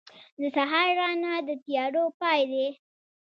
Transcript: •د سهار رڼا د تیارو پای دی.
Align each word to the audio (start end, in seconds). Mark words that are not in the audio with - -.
•د 0.39 0.41
سهار 0.55 0.87
رڼا 0.99 1.35
د 1.47 1.49
تیارو 1.65 2.03
پای 2.19 2.41
دی. 2.51 2.67